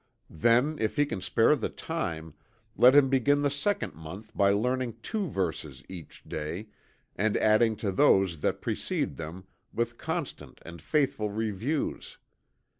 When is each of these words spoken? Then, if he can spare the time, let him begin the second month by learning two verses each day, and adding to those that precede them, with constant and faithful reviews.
Then, 0.31 0.79
if 0.79 0.95
he 0.95 1.05
can 1.05 1.21
spare 1.21 1.55
the 1.55 1.69
time, 1.69 2.33
let 2.75 2.95
him 2.95 3.07
begin 3.07 3.43
the 3.43 3.51
second 3.51 3.93
month 3.93 4.35
by 4.35 4.49
learning 4.49 4.97
two 5.03 5.27
verses 5.27 5.83
each 5.87 6.23
day, 6.27 6.69
and 7.15 7.37
adding 7.37 7.75
to 7.75 7.91
those 7.91 8.39
that 8.39 8.61
precede 8.61 9.17
them, 9.17 9.43
with 9.71 9.99
constant 9.99 10.57
and 10.65 10.81
faithful 10.81 11.29
reviews. 11.29 12.17